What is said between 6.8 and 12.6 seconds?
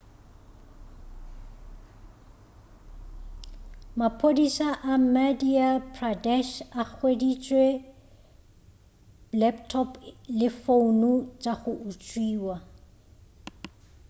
a hweditše laptop le founo tša go utswiwa